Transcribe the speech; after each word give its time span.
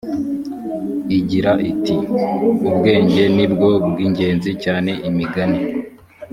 igira 1.17 1.51
iti 1.71 1.95
ubwenge 2.69 3.23
ni 3.35 3.45
bwo 3.51 3.69
bw 3.87 3.95
ingenzi 4.05 4.51
cyane 4.63 4.91
imigani 5.09 5.59